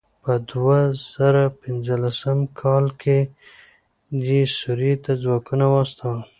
په 0.23 0.33
دوه 0.49 0.79
زره 1.13 1.43
پنځلسم 1.61 2.39
کال 2.61 2.85
کې 3.01 3.17
یې 4.27 4.41
سوريې 4.57 4.95
ته 5.03 5.11
ځواکونه 5.23 5.65
واستول. 5.73 6.19